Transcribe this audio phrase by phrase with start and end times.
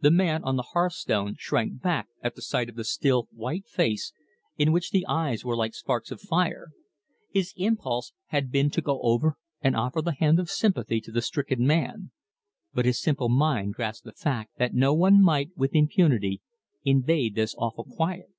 [0.00, 3.66] The man on the hearth stone shrank back at the sight of the still, white
[3.66, 4.12] face,
[4.56, 6.68] in which the eyes were like sparks of fire.
[7.30, 11.20] His impulse had been to go over and offer the hand of sympathy to the
[11.20, 12.12] stricken man,
[12.74, 16.42] but his simple mind grasped the fact that no one might, with impunity,
[16.84, 18.30] invade this awful quiet.